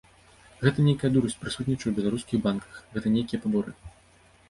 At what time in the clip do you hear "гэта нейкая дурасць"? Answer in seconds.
0.63-1.37